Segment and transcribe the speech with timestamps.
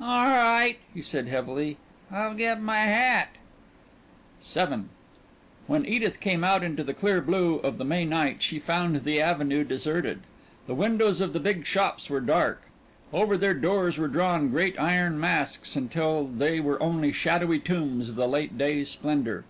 [0.00, 1.76] "All right," he said heavily.
[2.10, 3.28] "I'll get my hat."
[4.42, 4.86] VIII
[5.68, 9.20] When Edith came out into the clear blue of the May night she found the
[9.20, 10.22] Avenue deserted.
[10.66, 12.62] The windows of the big shops were dark;
[13.12, 18.16] over their doors were drawn great iron masks until they were only shadowy tombs of
[18.16, 19.44] the late day's splendor.